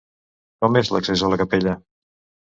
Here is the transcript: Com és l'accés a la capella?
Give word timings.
Com 0.63 0.77
és 0.79 0.89
l'accés 0.95 1.23
a 1.27 1.29
la 1.33 1.37
capella? 1.41 1.75